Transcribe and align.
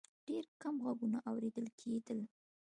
ډېر 0.27 0.45
کم 0.61 0.75
غږونه 0.85 1.17
اورېدل 1.29 1.67
کېدل. 1.79 2.19